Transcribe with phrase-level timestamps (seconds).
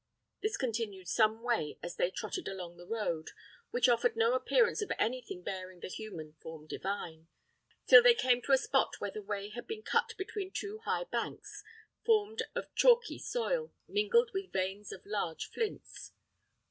[0.41, 3.29] This continued some way as they trotted along the road,
[3.69, 7.27] which offered no appearance of anything bearing the human form divine,
[7.85, 11.03] till they came to a spot where the way had been cut between two high
[11.03, 11.63] banks,
[12.03, 16.11] formed of chalky soil mingled with veins of large flints.